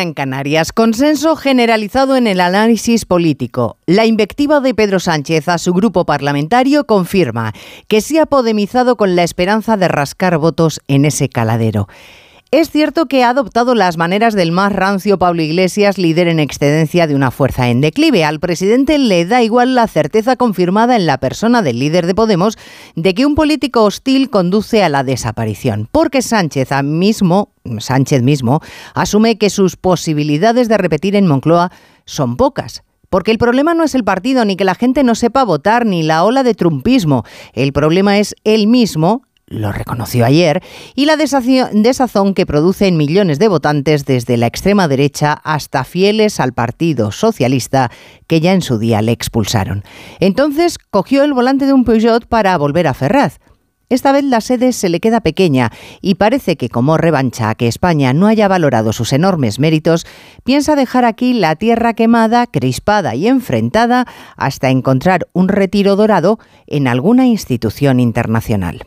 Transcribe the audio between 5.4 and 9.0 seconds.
a su grupo parlamentario confirma que se ha podemizado